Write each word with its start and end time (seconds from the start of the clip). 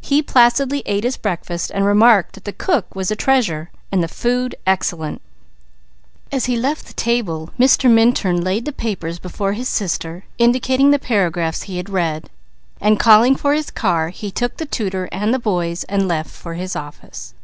He 0.00 0.22
placidly 0.22 0.84
ate 0.86 1.02
his 1.02 1.16
breakfast, 1.16 1.72
remarking 1.74 2.30
that 2.34 2.44
the 2.44 2.52
cook 2.52 2.94
was 2.94 3.10
a 3.10 3.16
treasure. 3.16 3.72
As 3.90 4.12
he 6.44 6.56
left 6.56 6.86
the 6.86 6.92
table 6.92 7.50
Mr. 7.58 7.90
Minturn 7.90 8.44
laid 8.44 8.64
the 8.64 8.70
papers 8.70 9.18
before 9.18 9.54
his 9.54 9.68
sister, 9.68 10.22
indicating 10.38 10.92
the 10.92 11.00
paragraphs 11.00 11.64
he 11.64 11.78
had 11.78 11.90
read, 11.90 12.30
then 12.80 12.96
calling 12.96 13.34
for 13.34 13.54
his 13.54 13.72
car 13.72 14.10
he 14.10 14.30
took 14.30 14.58
the 14.58 14.66
tutor 14.66 15.08
and 15.10 15.34
the 15.34 15.40
boys 15.40 15.82
and 15.88 16.06
left 16.06 16.30
for 16.30 16.54
his 16.54 16.76
office. 16.76 17.34